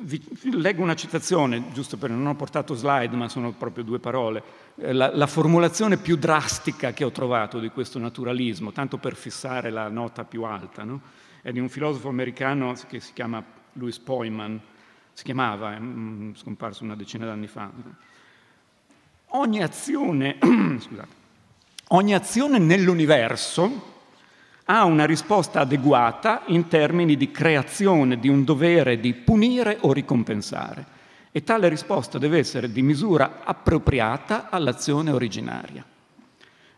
[0.00, 4.42] Vi, leggo una citazione, giusto per non ho portato slide, ma sono proprio due parole.
[4.76, 9.70] Eh, la, la, formulazione più drastica che ho trovato di questo naturalismo, tanto per fissare
[9.70, 11.00] la nota più alta, no?
[11.42, 14.60] è di un filosofo americano che si chiama Louis Poyman,
[15.18, 15.80] si chiamava, è
[16.34, 17.68] scomparso una decina d'anni fa.
[19.30, 20.36] Ogni azione,
[20.78, 21.14] scusate,
[21.88, 23.96] ogni azione nell'universo
[24.66, 30.86] ha una risposta adeguata in termini di creazione di un dovere di punire o ricompensare
[31.32, 35.84] e tale risposta deve essere di misura appropriata all'azione originaria.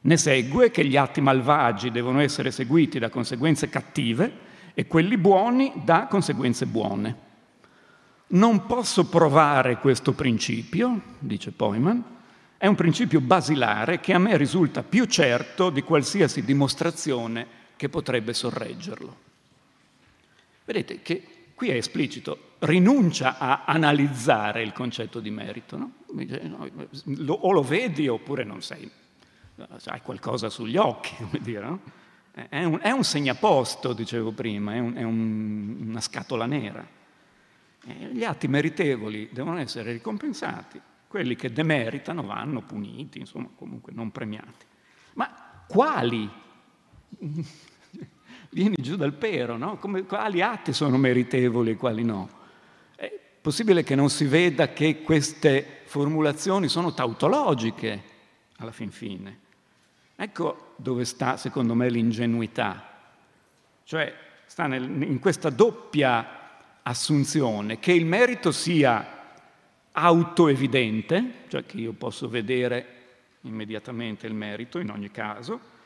[0.00, 4.32] Ne segue che gli atti malvagi devono essere seguiti da conseguenze cattive
[4.72, 7.28] e quelli buoni da conseguenze buone.
[8.32, 12.04] Non posso provare questo principio, dice Poiman,
[12.56, 18.32] è un principio basilare che a me risulta più certo di qualsiasi dimostrazione che potrebbe
[18.32, 19.16] sorreggerlo.
[20.64, 25.76] Vedete che qui è esplicito, rinuncia a analizzare il concetto di merito.
[25.76, 25.92] No?
[27.40, 28.88] O lo vedi oppure non sei,
[29.86, 31.64] hai qualcosa sugli occhi, come dire.
[31.64, 31.80] No?
[32.32, 36.98] È, un, è, un, segnaposto, dicevo prima, è, un, è un, una scatola nera.
[37.84, 44.10] E gli atti meritevoli devono essere ricompensati, quelli che demeritano vanno puniti, insomma, comunque non
[44.10, 44.66] premiati.
[45.14, 46.30] Ma quali?
[48.50, 49.78] vieni giù dal pero, no?
[49.78, 52.28] Come, quali atti sono meritevoli e quali no?
[52.94, 58.02] È possibile che non si veda che queste formulazioni sono tautologiche
[58.56, 59.38] alla fin fine.
[60.16, 62.88] Ecco dove sta, secondo me, l'ingenuità.
[63.84, 64.14] Cioè,
[64.46, 66.39] sta nel, in questa doppia
[66.82, 69.18] assunzione che il merito sia
[69.92, 72.98] autoevidente, cioè che io posso vedere
[73.42, 75.78] immediatamente il merito in ogni caso,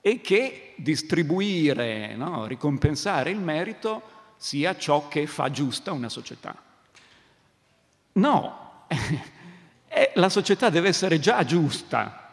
[0.00, 4.02] e che distribuire, no, ricompensare il merito
[4.36, 6.56] sia ciò che fa giusta una società.
[8.12, 8.86] No,
[9.88, 12.28] eh, la società deve essere già giusta,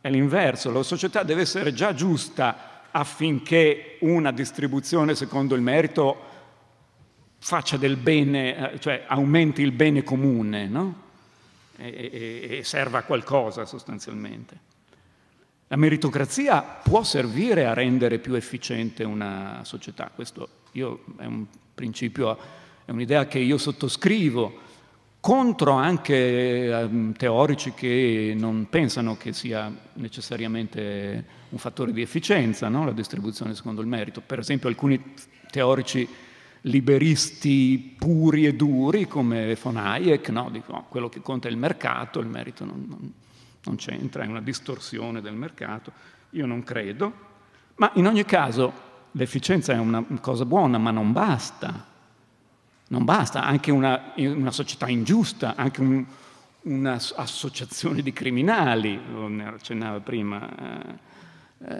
[0.00, 6.30] è l'inverso, la società deve essere già giusta affinché una distribuzione secondo il merito
[7.44, 11.02] faccia del bene, eh, cioè aumenti il bene comune, no?
[11.76, 14.70] e, e, e serva a qualcosa sostanzialmente.
[15.66, 22.38] La meritocrazia può servire a rendere più efficiente una società, questo io, è un principio,
[22.84, 24.70] è un'idea che io sottoscrivo,
[25.18, 32.84] contro anche um, teorici che non pensano che sia necessariamente un fattore di efficienza no?
[32.84, 34.20] la distribuzione secondo il merito.
[34.20, 35.14] Per esempio alcuni
[35.50, 36.08] teorici
[36.62, 40.48] liberisti puri e duri come von Hayek no?
[40.50, 43.12] dicono quello che conta è il mercato, il merito non, non,
[43.64, 45.92] non c'entra, è una distorsione del mercato,
[46.30, 47.12] io non credo,
[47.76, 51.90] ma in ogni caso l'efficienza è una cosa buona, ma non basta.
[52.88, 56.04] Non basta, anche una, una società ingiusta, anche un,
[56.62, 60.98] un'associazione di criminali, ne accennava prima eh,
[61.68, 61.74] eh,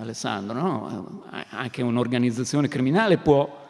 [0.00, 1.24] Alessandro, no?
[1.50, 3.68] anche un'organizzazione criminale può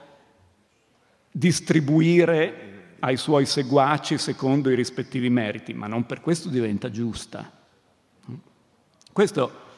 [1.31, 7.51] distribuire ai suoi seguaci secondo i rispettivi meriti, ma non per questo diventa giusta.
[9.13, 9.69] Questo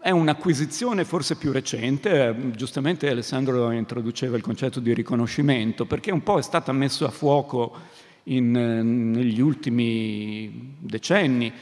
[0.00, 6.38] è un'acquisizione forse più recente, giustamente Alessandro introduceva il concetto di riconoscimento, perché un po'
[6.38, 7.76] è stata messa a fuoco
[8.24, 11.52] in, negli ultimi decenni,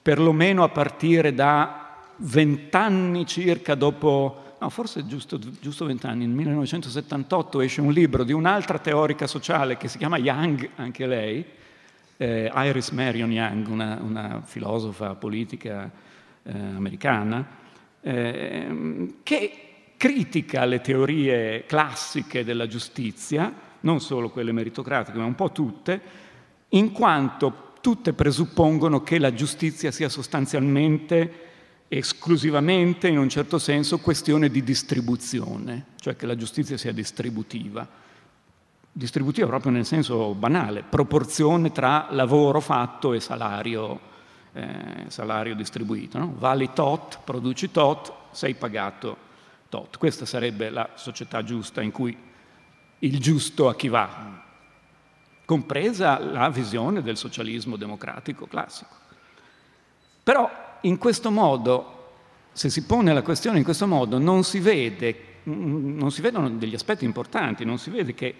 [0.00, 7.82] perlomeno a partire da vent'anni circa dopo no, forse giusto, giusto vent'anni, nel 1978 esce
[7.82, 11.44] un libro di un'altra teorica sociale che si chiama Young, anche lei,
[12.16, 15.90] eh, Iris Marion Young, una, una filosofa politica
[16.42, 17.46] eh, americana,
[18.00, 19.58] eh, che
[19.98, 26.00] critica le teorie classiche della giustizia, non solo quelle meritocratiche, ma un po' tutte,
[26.70, 31.43] in quanto tutte presuppongono che la giustizia sia sostanzialmente
[31.96, 37.86] esclusivamente, in un certo senso, questione di distribuzione, cioè che la giustizia sia distributiva.
[38.90, 44.00] Distributiva proprio nel senso banale, proporzione tra lavoro fatto e salario,
[44.52, 46.18] eh, salario distribuito.
[46.18, 46.34] No?
[46.36, 49.16] Vali tot, produci tot, sei pagato
[49.68, 49.96] tot.
[49.98, 52.16] Questa sarebbe la società giusta in cui
[53.00, 54.42] il giusto a chi va,
[55.44, 59.02] compresa la visione del socialismo democratico classico.
[60.22, 62.12] Però in questo modo,
[62.52, 66.74] se si pone la questione in questo modo, non si, vede, non si vedono degli
[66.74, 68.34] aspetti importanti, non si vede che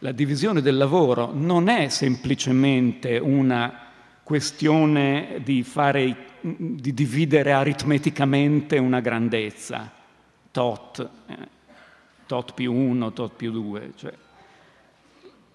[0.00, 3.86] la divisione del lavoro non è semplicemente una
[4.22, 9.90] questione di, fare, di dividere aritmeticamente una grandezza,
[10.50, 11.36] tot, eh,
[12.26, 13.92] tot più uno, tot più due.
[13.96, 14.12] Cioè,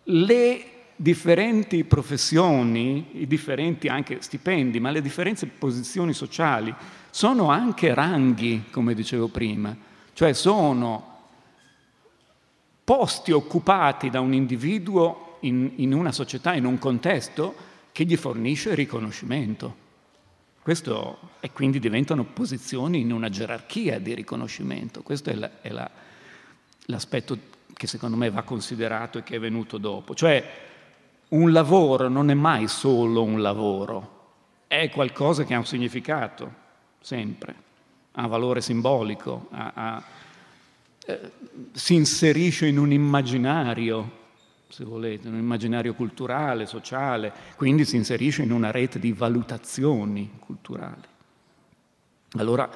[0.06, 0.66] le
[0.96, 6.74] differenti professioni, i differenti anche stipendi, ma le differenti posizioni sociali
[7.10, 9.76] sono anche ranghi, come dicevo prima,
[10.14, 11.12] cioè sono
[12.84, 17.56] posti occupati da un individuo in, in una società, in un contesto
[17.92, 19.82] che gli fornisce riconoscimento.
[20.62, 25.02] Questo, e quindi diventano posizioni in una gerarchia di riconoscimento.
[25.02, 25.90] Questo è, la, è la,
[26.86, 27.38] l'aspetto
[27.74, 30.16] che secondo me va considerato e che è venuto dopo.
[30.16, 30.72] Cioè
[31.34, 34.22] un lavoro non è mai solo un lavoro,
[34.68, 36.62] è qualcosa che ha un significato,
[37.00, 37.56] sempre,
[38.12, 40.04] ha valore simbolico, ha, ha,
[41.06, 41.32] eh,
[41.72, 44.22] si inserisce in un immaginario,
[44.68, 51.12] se volete, un immaginario culturale, sociale, quindi si inserisce in una rete di valutazioni culturali.
[52.38, 52.70] Allora,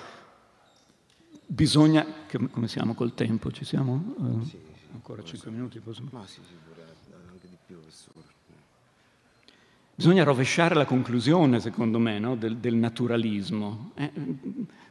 [1.46, 2.06] bisogna,
[2.52, 3.52] come siamo col tempo?
[3.52, 4.14] Ci siamo?
[4.18, 4.60] Uh, sì, sì,
[4.94, 5.80] ancora 5 minuti?
[5.80, 6.04] Posso...
[6.12, 6.86] Ma sì, pure,
[7.32, 8.17] anche di più, professore.
[9.98, 12.36] Bisogna rovesciare la conclusione, secondo me, no?
[12.36, 13.94] del, del, naturalismo.
[13.96, 14.12] Eh,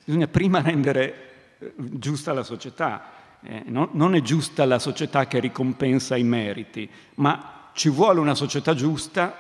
[0.05, 3.13] bisogna prima rendere eh, giusta la società.
[3.41, 3.91] Eh, no?
[3.93, 9.33] Non è giusta la società che ricompensa i meriti, ma ci vuole una società giusta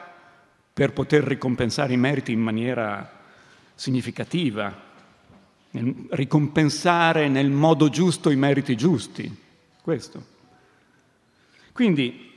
[0.72, 3.24] per poter ricompensare i meriti in maniera
[3.74, 4.72] significativa,
[6.10, 9.36] ricompensare nel modo giusto i meriti giusti.
[9.82, 10.24] Questo.
[11.72, 12.30] Quindi,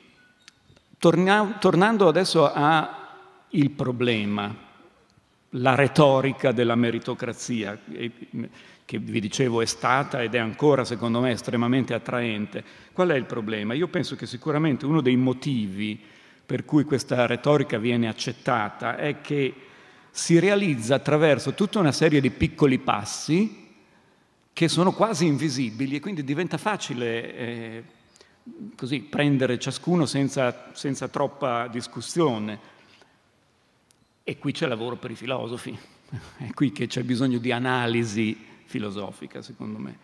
[0.97, 2.98] torna, tornando adesso a
[3.51, 4.55] il problema,
[5.51, 7.79] la retorica della meritocrazia,
[8.85, 12.63] che vi dicevo è stata ed è ancora secondo me estremamente attraente.
[12.91, 13.73] Qual è il problema?
[13.73, 15.99] Io penso che sicuramente uno dei motivi
[16.45, 19.53] per cui questa retorica viene accettata è che
[20.09, 23.67] si realizza attraverso tutta una serie di piccoli passi
[24.51, 27.83] che sono quasi invisibili e quindi diventa facile eh,
[28.75, 32.59] così prendere ciascuno senza, senza troppa discussione.
[34.29, 35.75] E qui c'è lavoro per i filosofi,
[36.37, 39.97] è qui che c'è bisogno di analisi filosofica, secondo me.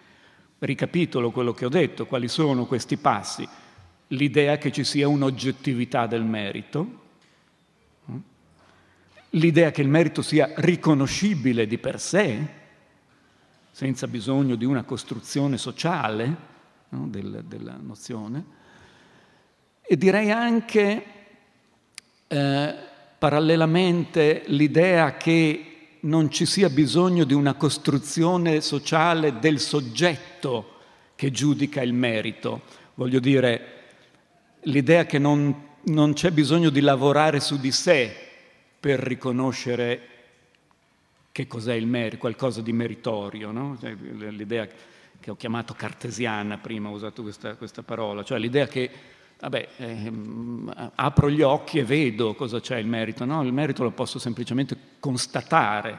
[0.58, 3.48] Ricapitolo quello che ho detto, quali sono questi passi.
[4.08, 7.04] L'idea che ci sia un'oggettività del merito,
[9.30, 12.48] l'idea che il merito sia riconoscibile di per sé,
[13.70, 16.36] senza bisogno di una costruzione sociale
[16.90, 18.44] no, del, della nozione,
[19.84, 21.06] e direi anche
[22.26, 30.74] eh, parallelamente l'idea che non ci sia bisogno di una costruzione sociale del soggetto
[31.16, 32.62] che giudica il merito.
[32.96, 33.74] Voglio dire,
[34.64, 38.14] l'idea che non, non c'è bisogno di lavorare su di sé
[38.80, 40.10] per riconoscere
[41.32, 43.78] che cos'è il merito, qualcosa di meritorio, no?
[43.80, 43.94] Cioè,
[44.30, 44.68] l'idea
[45.20, 48.90] che ho chiamato cartesiana prima, ho usato questa, questa parola, cioè l'idea che
[49.40, 53.26] vabbè, ehm, apro gli occhi e vedo cosa c'è il merito.
[53.26, 55.98] No, il merito lo posso semplicemente constatare,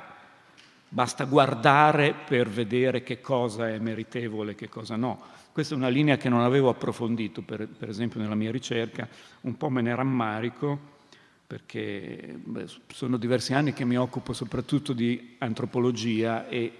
[0.89, 5.21] basta guardare per vedere che cosa è meritevole e che cosa no.
[5.53, 9.09] Questa è una linea che non avevo approfondito, per, per esempio, nella mia ricerca,
[9.43, 10.95] un po' me ne rammarico,
[11.47, 16.73] perché beh, sono diversi anni che mi occupo soprattutto di antropologia e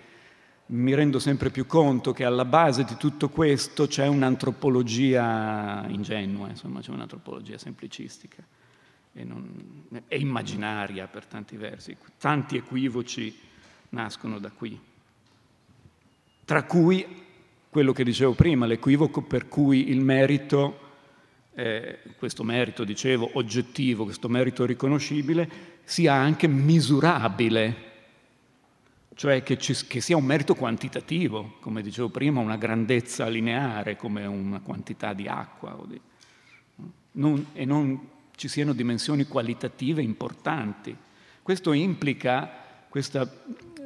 [0.69, 6.81] mi rendo sempre più conto che alla base di tutto questo c'è un'antropologia ingenua, insomma,
[6.81, 8.43] c'è un'antropologia semplicistica
[9.13, 11.97] e, non, e immaginaria per tanti versi.
[12.19, 13.39] Tanti equivoci
[13.91, 14.79] nascono da qui,
[16.45, 17.25] tra cui
[17.69, 20.81] quello che dicevo prima, l'equivoco per cui il merito,
[21.55, 27.86] eh, questo merito, dicevo, oggettivo, questo merito riconoscibile, sia anche misurabile
[29.17, 34.27] cioè che, ci, che, sia un merito quantitativo, come dicevo prima, una grandezza lineare come
[34.27, 35.99] una quantità di acqua, di,
[37.13, 40.95] non, e non ci siano dimensioni qualitative importanti.
[41.41, 42.47] Questo implica,
[42.91, 43.83] questa eh,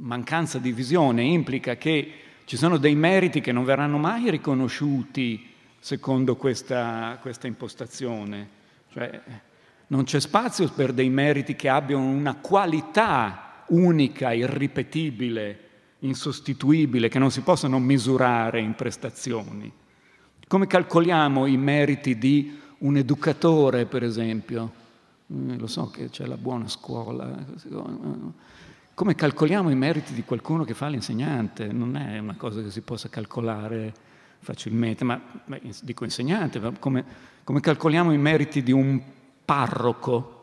[0.00, 2.12] mancanza di visione implica che
[2.44, 5.48] ci sono dei meriti che non verranno mai riconosciuti
[5.78, 8.48] secondo questa, questa impostazione.
[8.92, 9.18] Cioè,
[9.86, 15.58] non c'è spazio per dei meriti che abbiano una qualità unica, irripetibile,
[16.00, 19.70] insostituibile, che non si possono misurare in prestazioni.
[20.46, 24.72] Come calcoliamo i meriti di un educatore, per esempio?
[25.26, 27.44] Eh, lo so che c'è la buona scuola.
[28.94, 31.72] Come calcoliamo i meriti di qualcuno che fa l'insegnante?
[31.72, 33.94] Non è una cosa che si possa calcolare
[34.40, 37.04] facilmente, ma beh, dico insegnante, ma come,
[37.44, 39.00] come calcoliamo i meriti di un
[39.44, 40.40] parroco?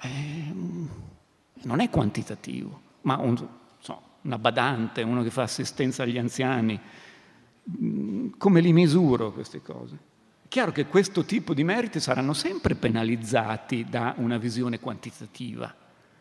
[0.00, 0.54] Eh,
[1.62, 3.36] non è quantitativo, ma un,
[3.78, 6.78] so, una badante, uno che fa assistenza agli anziani,
[7.78, 9.98] mm, come li misuro queste cose?
[10.44, 15.72] È chiaro che questo tipo di meriti saranno sempre penalizzati da una visione quantitativa,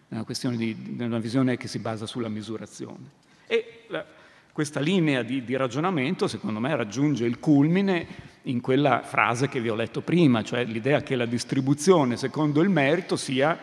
[0.09, 0.25] una,
[0.55, 3.17] di, una visione che si basa sulla misurazione.
[3.47, 4.05] E la,
[4.51, 8.07] questa linea di, di, ragionamento, secondo me, raggiunge il culmine
[8.43, 12.69] in quella frase che vi ho letto prima, cioè l'idea che la distribuzione secondo il
[12.69, 13.57] merito sia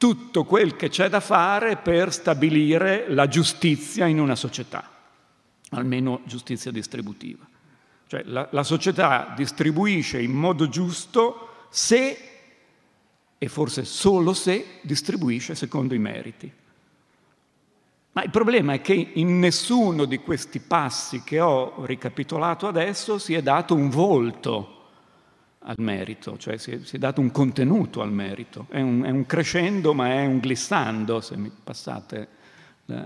[0.00, 4.88] tutto quel che c'è da fare per stabilire la giustizia in una società,
[5.72, 7.46] almeno giustizia distributiva.
[8.06, 12.18] Cioè la, la società distribuisce in modo giusto se,
[13.36, 16.50] e forse solo se, distribuisce secondo i meriti.
[18.12, 23.34] Ma il problema è che in nessuno di questi passi che ho ricapitolato adesso si
[23.34, 24.79] è dato un volto
[25.62, 28.66] al merito, cioè si è, si è dato un contenuto al merito.
[28.70, 32.38] È un, è un, crescendo ma è un glissando, se mi passate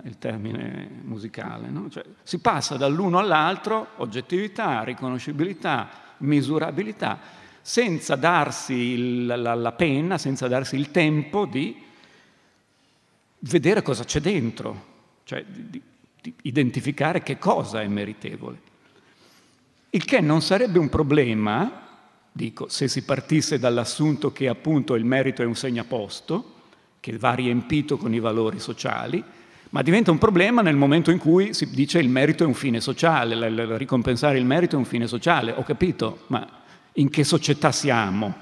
[0.05, 1.68] il termine musicale.
[1.68, 1.90] No?
[1.90, 5.88] Cioè, si passa dall'uno all'altro, oggettività, riconoscibilità,
[6.18, 7.18] misurabilità,
[7.61, 11.82] senza darsi il, la, la penna, senza darsi il tempo di
[13.40, 14.92] vedere cosa c'è dentro,
[15.24, 15.80] cioè di,
[16.20, 18.72] di identificare che cosa è meritevole.
[19.90, 21.84] Il che non sarebbe un problema,
[22.37, 26.53] dico, se si partisse dall'assunto che appunto il merito è un segnaposto,
[26.99, 29.22] che va riempito con i valori sociali,
[29.70, 32.80] ma diventa un problema nel momento in cui si dice il merito è un fine
[32.80, 35.53] sociale, ricompensare il merito è un fine sociale.
[35.53, 36.45] Ho capito, ma
[36.95, 38.35] in che società siamo?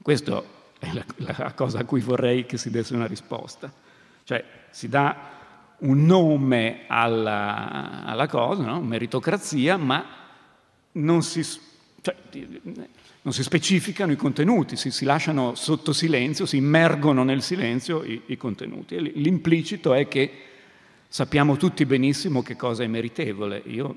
[0.00, 0.42] Questa
[0.78, 3.70] è la, la cosa a cui vorrei che si desse una risposta.
[4.24, 5.16] Cioè, si dà
[5.78, 8.80] un nome alla, alla cosa, no?
[8.80, 10.04] meritocrazia, ma
[10.92, 11.42] non si,
[12.04, 12.14] cioè,
[13.22, 18.20] non si, specificano i contenuti, si, si, lasciano sotto silenzio, si immergono nel silenzio i,
[18.26, 19.00] i contenuti.
[19.22, 20.30] L'implicito è che
[21.08, 23.96] sappiamo tutti benissimo che cosa è meritevole, io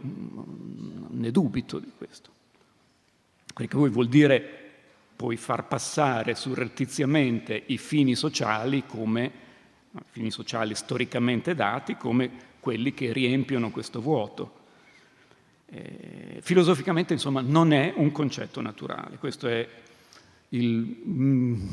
[1.10, 2.30] ne dubito di questo.
[3.54, 4.64] Perché poi vuol dire
[5.18, 9.32] poi far passare surrettiziamente i fini sociali come
[10.12, 12.30] fini sociali storicamente dati come
[12.62, 14.57] quelli che riempiono questo vuoto.
[15.70, 19.18] Eh, filosoficamente, insomma, non è un concetto naturale.
[19.18, 19.68] Questo è
[20.50, 21.70] il mm,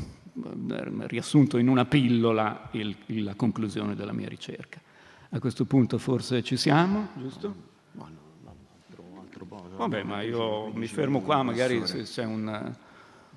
[1.07, 4.79] riassunto in una pillola il, la conclusione della mia ricerca.
[5.29, 7.73] A questo punto forse ci siamo, giusto?
[9.77, 12.73] Vabbè, ma io mi fermo qua, magari se c'è un,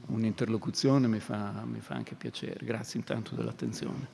[0.07, 2.65] un'interlocuzione mi fa, mi fa anche piacere.
[2.65, 4.09] Grazie intanto dell'attenzione.